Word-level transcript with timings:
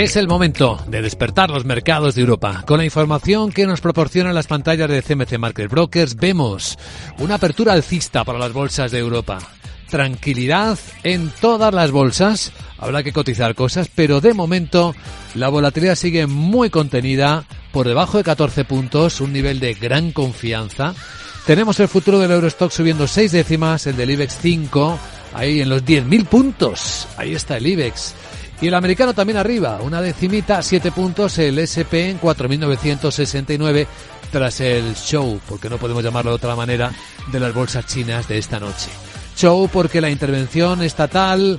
Es 0.00 0.16
el 0.16 0.28
momento 0.28 0.82
de 0.86 1.02
despertar 1.02 1.50
los 1.50 1.66
mercados 1.66 2.14
de 2.14 2.22
Europa. 2.22 2.64
Con 2.66 2.78
la 2.78 2.86
información 2.86 3.52
que 3.52 3.66
nos 3.66 3.82
proporcionan 3.82 4.34
las 4.34 4.46
pantallas 4.46 4.88
de 4.88 5.02
CMC 5.02 5.36
Market 5.36 5.70
Brokers, 5.70 6.16
vemos 6.16 6.78
una 7.18 7.34
apertura 7.34 7.74
alcista 7.74 8.24
para 8.24 8.38
las 8.38 8.54
bolsas 8.54 8.92
de 8.92 8.98
Europa. 8.98 9.40
Tranquilidad 9.90 10.78
en 11.02 11.30
todas 11.42 11.74
las 11.74 11.90
bolsas. 11.90 12.50
Habrá 12.78 13.02
que 13.02 13.12
cotizar 13.12 13.54
cosas, 13.54 13.90
pero 13.94 14.22
de 14.22 14.32
momento 14.32 14.94
la 15.34 15.50
volatilidad 15.50 15.96
sigue 15.96 16.26
muy 16.26 16.70
contenida, 16.70 17.44
por 17.70 17.86
debajo 17.86 18.16
de 18.16 18.24
14 18.24 18.64
puntos, 18.64 19.20
un 19.20 19.34
nivel 19.34 19.60
de 19.60 19.74
gran 19.74 20.12
confianza. 20.12 20.94
Tenemos 21.44 21.78
el 21.78 21.88
futuro 21.88 22.18
del 22.18 22.30
Eurostock 22.30 22.70
subiendo 22.70 23.06
6 23.06 23.32
décimas, 23.32 23.86
el 23.86 23.98
del 23.98 24.12
IBEX 24.12 24.38
5, 24.40 24.98
ahí 25.34 25.60
en 25.60 25.68
los 25.68 25.84
10.000 25.84 26.24
puntos. 26.24 27.06
Ahí 27.18 27.34
está 27.34 27.58
el 27.58 27.66
IBEX. 27.66 28.14
Y 28.60 28.68
el 28.68 28.74
americano 28.74 29.14
también 29.14 29.38
arriba, 29.38 29.78
una 29.80 30.02
decimita, 30.02 30.62
siete 30.62 30.92
puntos, 30.92 31.38
el 31.38 31.58
SP 31.64 32.10
en 32.10 32.20
4.969 32.20 33.86
tras 34.30 34.60
el 34.60 34.94
show, 34.94 35.40
porque 35.48 35.70
no 35.70 35.78
podemos 35.78 36.04
llamarlo 36.04 36.32
de 36.32 36.36
otra 36.36 36.54
manera, 36.54 36.92
de 37.32 37.40
las 37.40 37.54
bolsas 37.54 37.86
chinas 37.86 38.28
de 38.28 38.38
esta 38.38 38.60
noche. 38.60 38.90
Show 39.36 39.68
porque 39.72 40.00
la 40.00 40.10
intervención 40.10 40.82
estatal 40.82 41.58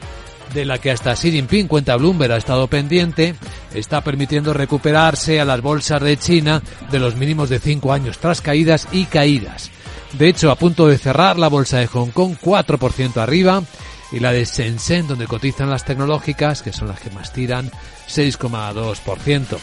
de 0.54 0.66
la 0.66 0.78
que 0.78 0.92
hasta 0.92 1.16
Xi 1.16 1.32
Jinping, 1.32 1.68
cuenta 1.68 1.96
Bloomberg, 1.96 2.34
ha 2.34 2.38
estado 2.38 2.68
pendiente, 2.68 3.36
está 3.74 4.02
permitiendo 4.02 4.54
recuperarse 4.54 5.40
a 5.40 5.46
las 5.46 5.62
bolsas 5.62 6.02
de 6.02 6.18
China 6.18 6.62
de 6.92 7.00
los 7.00 7.16
mínimos 7.16 7.50
de 7.50 7.60
cinco 7.60 7.94
años, 7.94 8.20
tras 8.20 8.42
caídas 8.42 8.88
y 8.92 9.06
caídas. 9.06 9.72
De 10.14 10.28
hecho, 10.28 10.52
a 10.52 10.56
punto 10.56 10.88
de 10.88 10.98
cerrar 10.98 11.40
la 11.40 11.48
bolsa 11.48 11.80
de 11.80 11.88
Hong 11.88 12.10
Kong, 12.10 12.36
4% 12.42 13.18
arriba, 13.18 13.64
y 14.12 14.20
la 14.20 14.32
de 14.32 14.46
Shenzhen, 14.46 15.08
donde 15.08 15.28
cotizan 15.28 15.70
las 15.70 15.86
tecnológicas, 15.86 16.62
que 16.62 16.74
son 16.74 16.88
las 16.88 17.00
que 17.00 17.10
más 17.12 17.32
tiran, 17.32 17.72
6,2%. 18.08 19.58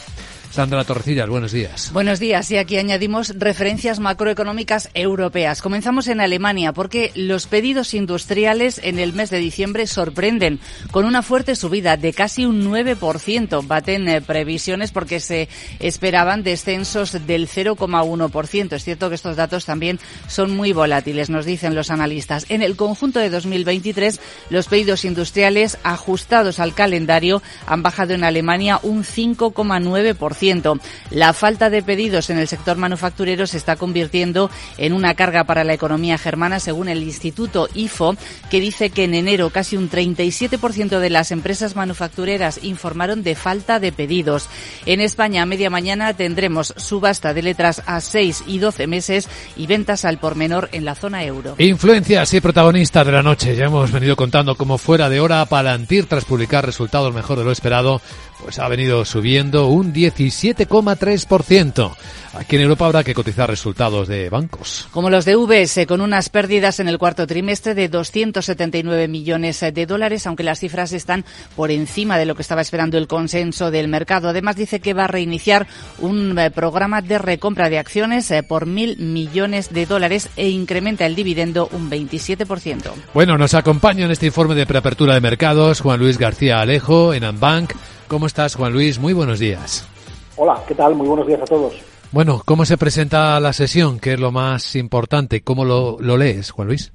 Sandra 0.51 0.83
Torrecillas, 0.83 1.29
buenos 1.29 1.51
días. 1.51 1.91
Buenos 1.93 2.19
días. 2.19 2.49
Y 2.49 2.57
aquí 2.57 2.77
añadimos 2.77 3.35
referencias 3.37 3.99
macroeconómicas 3.99 4.89
europeas. 4.95 5.61
Comenzamos 5.61 6.07
en 6.07 6.21
Alemania 6.21 6.73
porque 6.73 7.11
los 7.13 7.45
pedidos 7.45 7.93
industriales 7.93 8.81
en 8.83 8.97
el 8.97 9.13
mes 9.13 9.29
de 9.29 9.37
diciembre 9.37 9.85
sorprenden 9.85 10.59
con 10.89 11.05
una 11.05 11.21
fuerte 11.21 11.55
subida 11.55 11.97
de 11.97 12.13
casi 12.13 12.47
un 12.47 12.65
9%. 12.65 13.67
Baten 13.67 14.07
eh, 14.07 14.21
previsiones 14.21 14.91
porque 14.91 15.19
se 15.19 15.49
esperaban 15.79 16.41
descensos 16.41 17.27
del 17.27 17.47
0,1%. 17.47 18.73
Es 18.73 18.83
cierto 18.83 19.09
que 19.09 19.15
estos 19.15 19.35
datos 19.35 19.65
también 19.65 19.99
son 20.27 20.55
muy 20.55 20.73
volátiles, 20.73 21.29
nos 21.29 21.45
dicen 21.45 21.75
los 21.75 21.91
analistas. 21.91 22.47
En 22.49 22.63
el 22.63 22.75
conjunto 22.75 23.19
de 23.19 23.29
2023, 23.29 24.19
los 24.49 24.67
pedidos 24.67 25.05
industriales 25.05 25.77
ajustados 25.83 26.59
al 26.59 26.73
calendario 26.73 27.43
han 27.67 27.83
bajado 27.83 28.15
en 28.15 28.23
Alemania 28.23 28.79
un 28.81 29.03
5,9%. 29.03 30.39
La 31.11 31.33
falta 31.33 31.69
de 31.69 31.83
pedidos 31.83 32.29
en 32.29 32.39
el 32.39 32.47
sector 32.47 32.77
manufacturero 32.77 33.45
se 33.45 33.57
está 33.57 33.75
convirtiendo 33.75 34.49
en 34.77 34.93
una 34.93 35.13
carga 35.13 35.43
para 35.43 35.63
la 35.63 35.73
economía 35.73 36.17
germana, 36.17 36.59
según 36.59 36.89
el 36.89 37.03
Instituto 37.03 37.67
IFO, 37.75 38.15
que 38.49 38.59
dice 38.59 38.89
que 38.89 39.03
en 39.03 39.13
enero 39.13 39.51
casi 39.51 39.77
un 39.77 39.89
37% 39.89 40.99
de 40.99 41.09
las 41.09 41.31
empresas 41.31 41.75
manufactureras 41.75 42.63
informaron 42.63 43.21
de 43.21 43.35
falta 43.35 43.79
de 43.79 43.91
pedidos. 43.91 44.49
En 44.85 45.01
España, 45.01 45.43
a 45.43 45.45
media 45.45 45.69
mañana, 45.69 46.13
tendremos 46.13 46.73
subasta 46.77 47.33
de 47.33 47.43
letras 47.43 47.83
a 47.85 48.01
6 48.01 48.45
y 48.47 48.57
12 48.57 48.87
meses 48.87 49.29
y 49.55 49.67
ventas 49.67 50.05
al 50.05 50.17
por 50.17 50.35
menor 50.35 50.69
en 50.71 50.85
la 50.85 50.95
zona 50.95 51.23
euro. 51.23 51.55
Influencias 51.59 52.33
y 52.33 52.41
protagonistas 52.41 53.05
de 53.05 53.11
la 53.11 53.23
noche. 53.23 53.55
Ya 53.55 53.65
hemos 53.65 53.91
venido 53.91 54.15
contando 54.15 54.55
cómo 54.55 54.77
fuera 54.77 55.09
de 55.09 55.19
hora 55.19 55.45
Palantir, 55.45 56.05
tras 56.05 56.25
publicar 56.25 56.65
resultados 56.65 57.13
mejor 57.13 57.37
de 57.37 57.45
lo 57.45 57.51
esperado, 57.51 58.01
pues 58.41 58.59
ha 58.59 58.67
venido 58.67 59.05
subiendo 59.05 59.67
un 59.67 59.93
17,3%. 59.93 61.95
Aquí 62.33 62.57
en 62.57 62.61
Europa 62.61 62.85
habrá 62.85 63.03
que 63.03 63.15
cotizar 63.15 63.49
resultados 63.49 64.07
de 64.07 64.29
bancos. 64.29 64.87
Como 64.91 65.09
los 65.09 65.25
de 65.25 65.35
UBS, 65.35 65.85
con 65.87 65.99
unas 65.99 66.29
pérdidas 66.29 66.79
en 66.79 66.87
el 66.87 66.99
cuarto 66.99 67.25
trimestre 67.25 67.73
de 67.73 67.89
279 67.89 69.07
millones 69.07 69.59
de 69.59 69.85
dólares, 69.85 70.27
aunque 70.27 70.43
las 70.43 70.59
cifras 70.59 70.93
están 70.93 71.25
por 71.55 71.71
encima 71.71 72.17
de 72.17 72.25
lo 72.25 72.35
que 72.35 72.43
estaba 72.43 72.61
esperando 72.61 72.97
el 72.97 73.07
consenso 73.07 73.71
del 73.71 73.87
mercado. 73.87 74.29
Además, 74.29 74.55
dice 74.55 74.79
que 74.79 74.93
va 74.93 75.05
a 75.05 75.07
reiniciar 75.07 75.65
un 75.97 76.37
eh, 76.37 76.51
programa 76.51 77.01
de 77.01 77.17
recompra 77.17 77.69
de 77.69 77.79
acciones 77.79 78.29
eh, 78.29 78.43
por 78.43 78.67
mil 78.67 78.97
millones 78.97 79.73
de 79.73 79.87
dólares 79.87 80.29
e 80.35 80.49
incrementa 80.49 81.07
el 81.07 81.15
dividendo 81.15 81.67
un 81.71 81.89
27%. 81.89 82.91
Bueno, 83.13 83.37
nos 83.37 83.55
acompaña 83.55 84.05
en 84.05 84.11
este 84.11 84.27
informe 84.27 84.55
de 84.55 84.67
preapertura 84.67 85.15
de 85.15 85.21
mercados 85.21 85.81
Juan 85.81 85.99
Luis 85.99 86.17
García 86.17 86.61
Alejo 86.61 87.13
en 87.13 87.23
Ambank. 87.23 87.73
¿Cómo 88.09 88.25
estás, 88.25 88.55
Juan 88.55 88.73
Luis? 88.73 88.97
Muy 88.97 89.13
buenos 89.13 89.37
días. 89.37 89.87
Hola, 90.35 90.59
¿qué 90.67 90.73
tal? 90.73 90.95
Muy 90.95 91.07
buenos 91.07 91.27
días 91.27 91.41
a 91.43 91.45
todos. 91.45 91.75
Bueno, 92.11 92.41
¿cómo 92.43 92.65
se 92.65 92.75
presenta 92.75 93.39
la 93.39 93.53
sesión? 93.53 93.99
¿Qué 93.99 94.13
es 94.13 94.19
lo 94.19 94.31
más 94.31 94.75
importante? 94.75 95.41
¿Cómo 95.41 95.63
lo, 95.63 95.97
lo 95.99 96.17
lees, 96.17 96.49
Juan 96.49 96.69
Luis? 96.69 96.91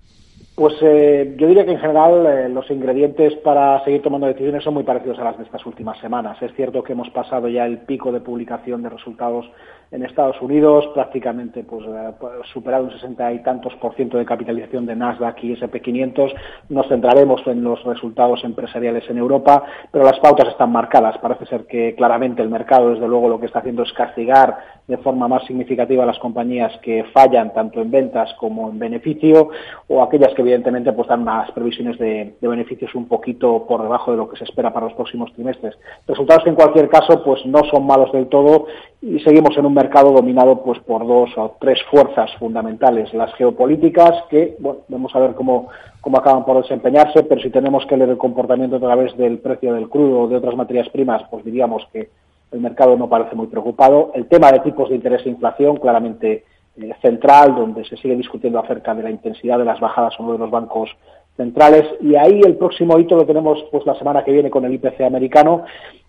Pues 0.55 0.75
eh, 0.83 1.35
yo 1.37 1.49
diría 1.49 1.65
que 1.65 1.73
en 1.73 1.81
general 1.81 2.27
eh, 2.27 2.49
los 2.49 2.71
ingredientes 2.71 3.35
para 3.39 3.83
seguir 3.83 4.03
tomando 4.03 4.29
decisiones 4.29 4.63
son 4.63 4.75
muy 4.75 4.85
parecidos 4.85 5.19
a 5.19 5.25
las 5.25 5.37
de 5.37 5.43
estas 5.43 5.67
últimas 5.67 5.99
semanas. 5.99 6.41
Es 6.41 6.55
cierto 6.55 6.85
que 6.85 6.93
hemos 6.93 7.11
pasado 7.11 7.49
ya 7.49 7.67
el 7.67 7.79
pico 7.79 8.13
de 8.13 8.21
publicación 8.21 8.81
de 8.85 8.91
resultados 8.91 9.51
en 9.91 10.05
Estados 10.05 10.41
Unidos, 10.41 10.89
prácticamente 10.95 11.63
pues 11.63 11.85
eh, 11.87 12.13
superado 12.53 12.85
un 12.85 12.93
sesenta 12.93 13.33
y 13.33 13.43
tantos 13.43 13.75
por 13.77 13.95
ciento 13.95 14.19
de 14.19 14.25
capitalización 14.25 14.87
de 14.87 14.97
Nasdaq 14.97 15.43
y 15.43 15.53
S&P 15.53 15.81
500. 15.81 16.33
Nos 16.69 16.89
centraremos 16.89 17.47
en 17.47 17.63
los 17.63 17.83
resultados 17.85 18.43
empresariales 18.45 19.09
en 19.09 19.19
Europa, 19.19 19.65
pero 19.91 20.05
las 20.05 20.19
pautas 20.21 20.49
están 20.49 20.73
marcadas. 20.73 21.19
Parece 21.19 21.47
ser 21.47 21.67
que 21.67 21.95
claramente 21.97 22.43
el 22.43 22.49
mercado, 22.49 22.91
desde 22.91 23.09
luego, 23.09 23.29
lo 23.29 23.41
que 23.41 23.47
está 23.47 23.61
haciendo 23.61 23.83
es 23.83 23.93
castigar 23.93 24.59
de 24.87 24.99
forma 24.99 25.29
más 25.29 25.45
significativa 25.47 26.03
a 26.03 26.07
las 26.07 26.19
compañías 26.19 26.73
que 26.83 27.05
fallan 27.13 27.55
tanto 27.55 27.81
en 27.81 27.91
ventas 27.91 28.35
como 28.35 28.71
en 28.71 28.79
beneficio 28.79 29.49
o 29.89 30.03
aquellas 30.03 30.35
que 30.35 30.43
evidentemente 30.45 30.93
pues 30.93 31.09
dan 31.09 31.23
unas 31.23 31.51
previsiones 31.53 31.99
de, 31.99 32.35
beneficios 32.41 32.95
un 32.95 33.09
poquito 33.09 33.67
por 33.67 33.83
debajo 33.83 34.11
de 34.11 34.19
lo 34.19 34.29
que 34.29 34.37
se 34.37 34.45
espera 34.45 34.73
para 34.73 34.87
los 34.87 34.95
próximos 34.95 35.33
trimestres. 35.33 35.77
Resultados 36.07 36.45
que 36.45 36.51
en 36.51 36.57
cualquier 36.57 36.89
caso 36.89 37.25
pues 37.25 37.45
no 37.47 37.65
son 37.71 37.87
malos 37.87 38.13
del 38.13 38.29
todo 38.29 38.67
y 39.01 39.19
seguimos 39.21 39.57
en 39.57 39.67
un 39.67 39.75
mercado 39.75 40.13
dominado 40.13 40.63
pues 40.63 40.79
por 40.81 41.07
dos 41.07 41.31
o 41.37 41.57
tres 41.61 41.83
fuerzas 41.91 42.31
fundamentales, 42.39 43.13
las 43.15 43.35
geopolíticas, 43.35 44.25
que 44.31 44.57
bueno, 44.59 44.81
vamos 44.89 45.15
a 45.17 45.21
ver 45.21 45.35
cómo, 45.35 45.69
cómo 46.01 46.19
acaban 46.19 46.45
por 46.45 46.61
desempeñarse, 46.63 47.23
pero 47.25 47.41
si 47.41 47.51
tenemos 47.51 47.87
que 47.87 47.97
leer 47.97 48.11
el 48.11 48.19
comportamiento 48.19 48.77
a 48.77 48.81
través 48.81 49.17
del 49.17 49.39
precio 49.39 49.75
del 49.75 49.89
crudo 49.89 50.21
o 50.21 50.29
de 50.29 50.37
otras 50.37 50.57
materias 50.57 50.89
primas, 50.91 51.23
pues 51.31 51.45
diríamos 51.45 51.87
que 51.93 52.11
el 52.53 52.61
mercado 52.61 52.97
no 52.97 53.09
parece 53.09 53.35
muy 53.35 53.49
preocupado. 53.49 54.13
El 54.15 54.27
tema 54.27 54.53
de 54.53 54.61
tipos 54.61 54.89
de 54.89 54.95
interés 54.95 55.27
e 55.27 55.31
inflación, 55.31 55.77
claramente 55.77 56.45
eh, 56.77 56.93
central, 57.01 57.55
donde 57.55 57.85
se 57.85 57.97
sigue 57.97 58.17
discutiendo 58.17 58.59
acerca 58.59 58.95
de 58.95 59.03
la 59.03 59.11
intensidad 59.11 59.59
de 59.59 59.65
las 59.65 59.81
bajadas 59.81 60.19
uno 60.19 60.33
de 60.33 60.39
los 60.39 60.51
bancos 60.51 60.91
centrales, 61.37 61.85
y 62.01 62.15
ahí 62.15 62.41
el 62.45 62.57
próximo 62.57 62.99
hito 62.99 63.17
lo 63.17 63.27
tenemos 63.27 63.65
pues 63.71 63.85
la 63.87 63.95
semana 63.97 64.25
que 64.25 64.33
viene 64.33 64.51
con 64.51 64.65
el 64.65 64.75
IPC 64.75 65.01
americano, 65.03 65.65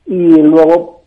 y 0.05 0.41
luego 0.41 1.01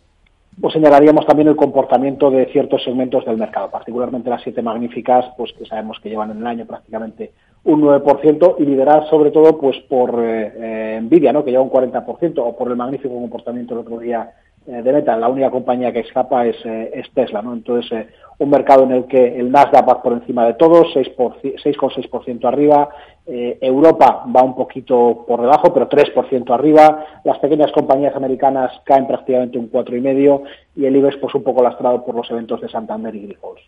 pues 0.59 0.73
señalaríamos 0.73 1.25
también 1.25 1.47
el 1.47 1.55
comportamiento 1.55 2.29
de 2.29 2.47
ciertos 2.47 2.83
segmentos 2.83 3.25
del 3.25 3.37
mercado, 3.37 3.69
particularmente 3.69 4.29
las 4.29 4.41
siete 4.43 4.61
magníficas, 4.61 5.25
pues 5.37 5.53
que 5.53 5.65
sabemos 5.65 5.99
que 6.01 6.09
llevan 6.09 6.31
en 6.31 6.37
el 6.39 6.47
año 6.47 6.65
prácticamente 6.65 7.31
un 7.63 7.81
9% 7.81 8.55
y 8.59 8.65
liderar 8.65 9.09
sobre 9.09 9.31
todo 9.31 9.57
pues 9.57 9.77
por 9.87 10.15
eh, 10.23 10.53
eh, 10.55 10.99
Nvidia, 11.01 11.31
¿no? 11.31 11.43
que 11.43 11.51
lleva 11.51 11.63
un 11.63 11.69
40%, 11.69 12.33
o 12.37 12.57
por 12.57 12.69
el 12.69 12.75
magnífico 12.75 13.13
comportamiento 13.13 13.73
el 13.73 13.81
otro 13.81 13.99
día 13.99 14.31
de 14.69 14.93
Meta. 14.93 15.17
La 15.17 15.27
única 15.27 15.49
compañía 15.49 15.91
que 15.91 15.99
escapa 15.99 16.45
es, 16.45 16.55
eh, 16.65 16.91
es 16.93 17.09
Tesla, 17.13 17.41
¿no? 17.41 17.53
Entonces, 17.53 17.91
eh, 17.91 18.07
un 18.37 18.49
mercado 18.49 18.83
en 18.83 18.91
el 18.91 19.05
que 19.05 19.39
el 19.39 19.51
Nasdaq 19.51 19.87
va 19.87 20.01
por 20.01 20.13
encima 20.13 20.45
de 20.45 20.53
todos, 20.53 20.87
6,6% 20.95 22.47
arriba, 22.47 22.89
Europa 23.27 24.23
va 24.35 24.41
un 24.41 24.55
poquito 24.55 25.23
por 25.27 25.41
debajo, 25.41 25.71
pero 25.73 25.87
3% 25.87 26.51
arriba, 26.51 27.05
las 27.25 27.37
pequeñas 27.39 27.71
compañías 27.71 28.15
americanas 28.15 28.71
caen 28.85 29.05
prácticamente 29.05 29.57
un 29.59 29.69
4,5% 29.69 30.43
y 30.77 30.85
el 30.85 30.95
IBEX 30.95 31.17
pues 31.17 31.35
un 31.35 31.43
poco 31.43 31.61
lastrado 31.61 32.03
por 32.03 32.15
los 32.15 32.31
eventos 32.31 32.61
de 32.61 32.69
Santander 32.69 33.13
y 33.13 33.27
Grifols. 33.27 33.61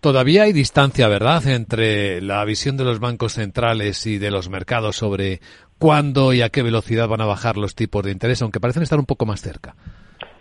Todavía 0.00 0.44
hay 0.44 0.52
distancia, 0.52 1.06
¿verdad?, 1.06 1.46
entre 1.46 2.22
la 2.22 2.44
visión 2.44 2.76
de 2.76 2.84
los 2.84 2.98
bancos 2.98 3.34
centrales 3.34 4.06
y 4.06 4.18
de 4.18 4.30
los 4.30 4.48
mercados 4.48 4.96
sobre 4.96 5.40
cuándo 5.78 6.32
y 6.32 6.42
a 6.42 6.48
qué 6.48 6.62
velocidad 6.62 7.08
van 7.08 7.20
a 7.20 7.26
bajar 7.26 7.56
los 7.56 7.74
tipos 7.74 8.04
de 8.04 8.12
interés, 8.12 8.40
aunque 8.40 8.60
parecen 8.60 8.84
estar 8.84 8.98
un 8.98 9.06
poco 9.06 9.26
más 9.26 9.40
cerca. 9.40 9.74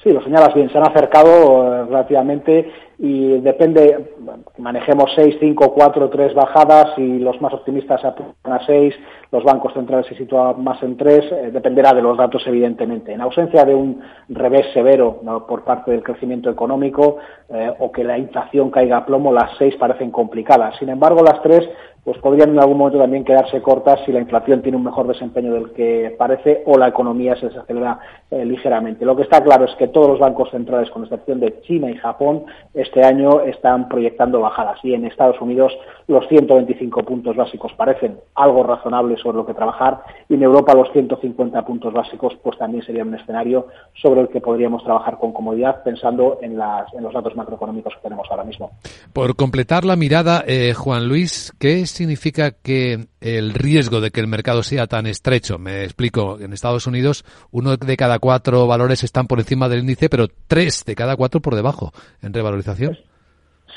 Sí, 0.03 0.12
lo 0.12 0.21
señalas 0.24 0.53
bien, 0.56 0.69
se 0.71 0.77
han 0.80 0.89
acercado 0.89 1.74
eh, 1.74 1.86
relativamente 1.86 2.71
y 3.03 3.39
depende, 3.39 4.13
manejemos 4.59 5.12
6, 5.15 5.38
5, 5.39 5.74
4, 5.74 6.09
3 6.12 6.36
bajadas 6.36 6.95
y 6.98 7.18
los 7.18 7.42
más 7.42 7.51
optimistas 7.51 8.06
apuntan 8.06 8.53
a 8.53 8.63
6, 8.63 8.94
los 9.31 9.44
bancos 9.44 9.74
centrales 9.74 10.06
se 10.06 10.13
sitúan 10.13 10.63
más 10.63 10.83
en 10.83 10.95
3, 10.98 11.31
eh, 11.31 11.50
dependerá 11.51 11.95
de 11.95 12.03
los 12.03 12.15
datos 12.15 12.44
evidentemente. 12.45 13.12
En 13.12 13.21
ausencia 13.21 13.65
de 13.65 13.74
un 13.74 14.00
revés 14.30 14.68
severo 14.75 15.19
por 15.48 15.63
parte 15.63 15.89
del 15.89 16.03
crecimiento 16.03 16.51
económico 16.51 17.18
eh, 17.50 17.74
o 17.80 17.92
que 17.92 18.03
la 18.03 18.19
inflación 18.19 18.69
caiga 18.69 18.98
a 18.98 19.06
plomo, 19.07 19.33
las 19.33 19.57
6 19.57 19.77
parecen 19.77 20.12
complicadas. 20.12 20.77
Sin 20.77 20.89
embargo, 20.89 21.24
las 21.24 21.42
3 21.42 21.69
pues 22.04 22.18
podrían 22.18 22.50
en 22.50 22.59
algún 22.59 22.77
momento 22.77 23.00
también 23.00 23.24
quedarse 23.24 23.62
cortas 23.62 24.00
si 24.06 24.12
la 24.12 24.19
inflación 24.19 24.62
tiene 24.62 24.77
un 24.77 24.83
mejor 24.83 25.07
desempeño 25.07 25.54
del 25.54 25.71
que 25.71 26.15
parece 26.18 26.63
o 26.65 26.77
la 26.77 26.88
economía 26.88 27.36
se 27.36 27.47
desacelera 27.47 28.00
eh, 28.31 28.44
ligeramente. 28.44 29.06
Lo 29.06 29.15
que 29.15 29.21
está 29.24 29.44
claro 29.44 29.65
es 29.65 29.75
que 29.75 29.88
todos 29.88 30.07
los 30.07 30.19
bancos 30.19 30.50
centrales, 30.50 30.89
con 30.89 31.04
excepción 31.04 31.39
de 31.39 31.62
China 31.62 31.92
y 31.92 31.97
Japón, 31.97 32.45
este 32.91 33.05
año 33.05 33.39
están 33.41 33.88
proyectando 33.88 34.41
bajadas 34.41 34.77
y 34.83 34.93
en 34.93 35.05
Estados 35.05 35.39
Unidos 35.39 35.71
los 36.07 36.27
125 36.27 37.03
puntos 37.03 37.38
básicos 37.38 37.71
parecen 37.77 38.17
algo 38.35 38.63
razonable 38.63 39.15
sobre 39.15 39.38
lo 39.38 39.45
que 39.45 39.53
trabajar 39.53 40.01
y 40.27 40.33
en 40.33 40.43
Europa 40.43 40.73
los 40.73 40.91
150 40.91 41.63
puntos 41.63 41.93
básicos 41.93 42.33
pues 42.43 42.57
también 42.57 42.83
sería 42.83 43.03
un 43.03 43.15
escenario 43.15 43.67
sobre 43.93 44.19
el 44.19 44.27
que 44.27 44.41
podríamos 44.41 44.83
trabajar 44.83 45.17
con 45.19 45.31
comodidad 45.31 45.83
pensando 45.83 46.39
en, 46.41 46.51
en 46.51 47.03
los 47.03 47.13
datos 47.13 47.33
macroeconómicos 47.33 47.93
que 47.95 48.01
tenemos 48.01 48.27
ahora 48.29 48.43
mismo. 48.43 48.71
Por 49.13 49.37
completar 49.37 49.85
la 49.85 49.95
mirada, 49.95 50.44
eh, 50.45 50.73
Juan 50.73 51.07
Luis, 51.07 51.53
¿qué 51.59 51.85
significa 51.85 52.51
que 52.51 53.07
el 53.21 53.53
riesgo 53.53 54.01
de 54.01 54.11
que 54.11 54.19
el 54.19 54.27
mercado 54.27 54.63
sea 54.63 54.87
tan 54.87 55.07
estrecho? 55.07 55.57
Me 55.59 55.85
explico, 55.85 56.39
en 56.41 56.51
Estados 56.51 56.87
Unidos 56.87 57.23
uno 57.51 57.77
de 57.77 57.95
cada 57.95 58.19
cuatro 58.19 58.67
valores 58.67 59.05
están 59.05 59.27
por 59.27 59.39
encima 59.39 59.69
del 59.69 59.79
índice, 59.79 60.09
pero 60.09 60.27
tres 60.47 60.83
de 60.85 60.95
cada 60.95 61.15
cuatro 61.15 61.39
por 61.39 61.55
debajo 61.55 61.94
en 62.21 62.33
revalorización. 62.33 62.81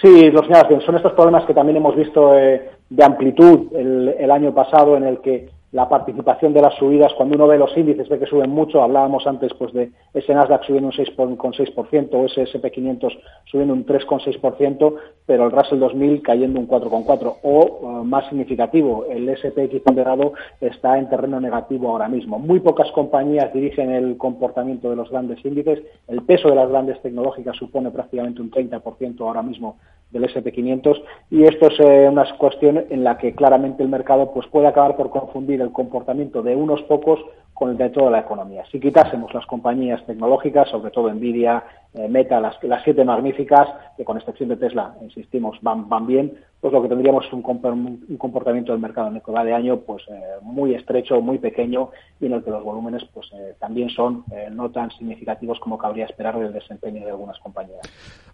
Sí, 0.01 0.31
los 0.31 0.47
son 0.85 0.97
estos 0.97 1.13
problemas 1.13 1.45
que 1.45 1.55
también 1.55 1.77
hemos 1.77 1.97
visto 1.97 2.37
eh, 2.37 2.71
de 2.91 3.05
amplitud 3.05 3.75
el, 3.77 4.31
año 4.31 4.53
pasado 4.53 4.97
en 4.97 5.05
el 5.05 5.21
que 5.21 5.49
la 5.75 5.89
participación 5.89 6.53
de 6.53 6.63
las 6.63 6.75
subidas, 6.77 7.13
cuando 7.15 7.35
uno 7.35 7.49
ve 7.49 7.59
los 7.59 7.77
índices, 7.77 8.09
ve 8.09 8.21
que 8.21 8.27
suben 8.27 8.49
mucho, 8.49 8.81
hablábamos 8.81 9.27
antes 9.27 9.53
pues 9.55 9.73
de 9.73 9.91
ese 10.15 10.33
Nasdaq 10.33 10.63
subiendo 10.63 10.87
un 10.87 10.93
6,6% 10.93 12.11
o 12.13 12.27
ese 12.27 12.45
SP500 12.45 13.19
subiendo 13.47 13.75
un 13.75 13.85
3,6%, 13.85 14.95
pero 15.27 15.47
el 15.47 15.51
Russell 15.51 15.81
2000 15.81 16.23
cayendo 16.23 16.61
un 16.61 16.69
4,4%, 16.69 17.39
o 17.43 17.65
uh, 17.65 18.05
más 18.05 18.25
significativo, 18.29 19.07
el 19.11 19.37
SPX 19.37 19.81
ponderado 19.81 20.35
está 20.61 20.97
en 20.97 21.09
terreno 21.09 21.41
negativo 21.41 21.91
ahora 21.91 22.07
mismo. 22.07 22.39
Muy 22.39 22.61
pocas 22.61 22.93
compañías 22.93 23.53
dirigen 23.53 23.91
el 23.91 24.17
comportamiento 24.17 24.89
de 24.91 24.95
los 24.95 25.11
grandes 25.11 25.45
índices, 25.45 25.83
el 26.07 26.23
peso 26.23 26.51
de 26.51 26.55
las 26.55 26.69
grandes 26.69 27.03
tecnológicas 27.03 27.57
supone 27.57 27.91
prácticamente 27.91 28.41
un 28.41 28.53
30% 28.53 29.21
ahora 29.23 29.43
mismo 29.43 29.79
del 30.15 30.25
SP500 30.33 31.03
y 31.31 31.45
esto 31.45 31.67
es 31.67 31.81
eh, 31.81 32.09
una 32.09 32.25
cuestión 32.39 32.85
en 32.89 33.03
la 33.03 33.19
que 33.19 33.35
claramente 33.35 33.83
el 33.83 33.89
mercado 33.89 34.33
pues 34.33 34.47
puede 34.47 34.69
acabar 34.69 34.97
por 34.97 35.11
confundir 35.11 35.61
el 35.65 35.73
comportamiento 35.73 36.43
de 36.43 36.55
unos 36.55 36.83
pocos 36.83 37.21
con 37.55 37.71
el 37.71 37.77
de 37.77 37.89
toda 37.91 38.11
la 38.11 38.19
economía. 38.19 38.65
Si 38.71 38.81
quitásemos 38.81 39.33
las 39.33 39.47
compañías 39.47 40.05
tecnológicas, 40.07 40.69
sobre 40.69 40.91
todo 40.91 41.13
Nvidia, 41.13 41.63
eh, 41.95 42.09
Meta, 42.09 42.41
las, 42.41 42.57
las, 42.65 42.83
siete 42.83 43.05
magníficas, 43.05 43.69
que 43.97 44.05
con 44.05 44.17
excepción 44.17 44.49
de 44.49 44.57
Tesla, 44.57 44.97
insistimos, 45.01 45.57
van, 45.63 45.89
van 45.89 46.05
bien, 46.05 46.33
pues 46.61 46.73
lo 46.73 46.83
que 46.83 46.89
tendríamos 46.89 47.25
es 47.27 47.33
un, 47.33 47.43
comportamiento 47.43 48.73
del 48.73 48.81
mercado 48.81 49.07
en 49.09 49.17
el 49.17 49.23
que 49.23 49.31
va 49.31 49.45
de 49.45 49.55
año 49.55 49.77
pues 49.81 50.03
eh, 50.09 50.21
muy 50.43 50.75
estrecho, 50.75 51.21
muy 51.21 51.39
pequeño 51.39 51.91
y 52.21 52.27
en 52.27 52.33
el 52.33 52.43
que 52.43 52.51
los 52.51 52.65
volúmenes 52.65 53.05
pues 53.15 53.29
eh, 53.35 53.55
también 53.61 53.89
son 53.91 54.25
no 54.51 54.71
tan 54.71 54.91
significativos 54.91 55.61
como 55.61 55.79
cabría 55.79 56.07
esperar 56.07 56.39
del 56.39 56.53
desempeño 56.53 57.05
de 57.05 57.11
algunas 57.11 57.39
compañías. 57.39 57.81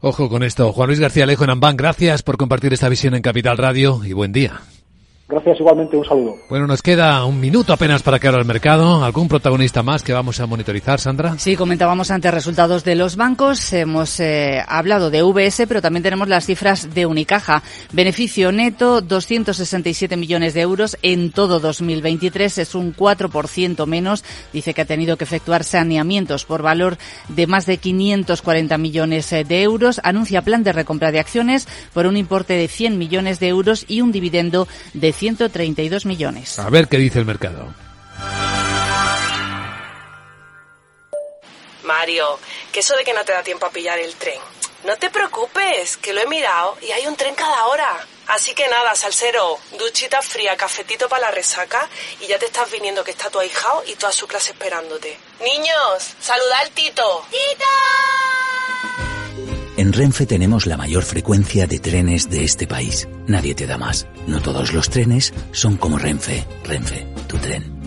Ojo 0.01 0.29
con 0.31 0.43
esto. 0.43 0.73
Juan 0.73 0.87
Luis 0.87 1.01
García 1.01 1.25
Alejo 1.25 1.45
en 1.45 1.51
Amban, 1.51 1.77
gracias 1.77 2.23
por 2.23 2.39
compartir 2.39 2.73
esta 2.73 2.89
visión 2.89 3.15
en 3.15 3.23
Capital 3.23 3.59
Radio 3.59 3.99
y 4.05 4.13
buen 4.13 4.33
día. 4.33 4.61
Gracias 5.31 5.61
igualmente, 5.61 5.97
un 5.97 6.05
saludo. 6.05 6.39
Bueno, 6.49 6.67
nos 6.67 6.83
queda 6.83 7.25
un 7.25 7.39
minuto 7.39 7.73
apenas 7.73 8.03
para 8.03 8.19
que 8.19 8.27
abra 8.27 8.41
el 8.41 8.47
mercado. 8.47 9.05
¿Algún 9.05 9.29
protagonista 9.29 9.81
más 9.85 10.03
que 10.03 10.13
vamos 10.13 10.41
a 10.41 10.47
monitorizar, 10.47 10.99
Sandra? 10.99 11.39
Sí, 11.39 11.55
comentábamos 11.55 12.11
antes 12.11 12.35
resultados 12.35 12.83
de 12.83 12.97
los 12.97 13.15
bancos. 13.15 13.73
Hemos 13.73 14.19
eh, 14.19 14.61
hablado 14.67 15.09
de 15.09 15.23
VS, 15.23 15.69
pero 15.69 15.81
también 15.81 16.03
tenemos 16.03 16.27
las 16.27 16.47
cifras 16.47 16.93
de 16.93 17.07
Unicaja. 17.07 17.63
Beneficio 17.93 18.51
neto, 18.51 19.03
267 19.03 20.17
millones 20.17 20.53
de 20.55 20.63
euros 20.63 20.99
en 21.01 21.31
todo 21.31 21.61
2023. 21.61 22.59
Es 22.59 22.75
un 22.75 22.93
4% 22.93 23.87
menos. 23.87 24.25
Dice 24.53 24.75
que 24.75 24.83
ha 24.83 24.87
tenido 24.87 25.17
que 25.17 25.25
efectuar 25.25 25.63
saneamientos 25.63 26.45
por 26.45 26.63
valor 26.63 26.99
de 27.29 27.47
más 27.47 27.67
de 27.67 27.77
540 27.77 28.77
millones 28.79 29.33
eh, 29.33 29.45
de 29.45 29.63
euros. 29.63 30.01
Anuncia 30.03 30.43
plan 30.43 30.65
de 30.65 30.73
recompra 30.73 31.13
de 31.13 31.21
acciones 31.21 31.69
por 31.95 32.07
un 32.07 32.17
importe 32.17 32.55
de 32.55 32.67
100 32.67 32.99
millones 32.99 33.39
de 33.39 33.47
euros 33.47 33.85
y 33.87 34.01
un 34.01 34.11
dividendo 34.11 34.67
de 34.93 35.20
132 35.21 36.07
millones. 36.07 36.59
A 36.59 36.71
ver 36.71 36.89
qué 36.89 36.97
dice 36.97 37.19
el 37.19 37.27
mercado. 37.27 37.75
Mario, 41.83 42.39
que 42.73 42.81
eso 42.81 42.97
de 42.97 43.05
que 43.05 43.13
no 43.13 43.23
te 43.23 43.33
da 43.33 43.43
tiempo 43.43 43.67
a 43.67 43.71
pillar 43.71 43.99
el 43.99 44.15
tren. 44.15 44.41
No 44.87 44.97
te 44.97 45.11
preocupes, 45.11 45.99
que 45.99 46.15
lo 46.15 46.23
he 46.23 46.27
mirado 46.27 46.79
y 46.81 46.91
hay 46.93 47.07
un 47.07 47.17
tren 47.17 47.35
cada 47.35 47.67
hora. 47.67 48.07
Así 48.29 48.55
que 48.55 48.67
nada, 48.69 48.95
salsero, 48.95 49.59
duchita 49.79 50.23
fría, 50.23 50.57
cafetito 50.57 51.07
para 51.07 51.27
la 51.27 51.31
resaca 51.33 51.87
y 52.21 52.27
ya 52.27 52.39
te 52.39 52.47
estás 52.47 52.71
viniendo 52.71 53.05
que 53.05 53.11
está 53.11 53.29
tu 53.29 53.41
ahijao 53.41 53.83
y 53.87 53.97
toda 53.97 54.13
su 54.13 54.27
clase 54.27 54.53
esperándote. 54.53 55.19
Niños, 55.41 56.15
saluda 56.19 56.61
al 56.61 56.71
Tito. 56.71 57.27
¡Tito! 57.31 59.10
En 59.81 59.95
Renfe 59.95 60.27
tenemos 60.27 60.67
la 60.67 60.77
mayor 60.77 61.05
frecuencia 61.05 61.67
de 61.67 61.79
trenes 61.79 62.29
de 62.29 62.45
este 62.45 62.67
país. 62.67 63.09
Nadie 63.27 63.55
te 63.55 63.67
da 63.67 63.79
más. 63.79 64.07
No 64.27 64.43
todos 64.43 64.75
los 64.75 64.91
trenes 64.91 65.33
son 65.53 65.79
como 65.79 65.97
Renfe. 65.97 66.45
Renfe, 66.65 67.07
tu 67.27 67.39
tren. 67.39 67.80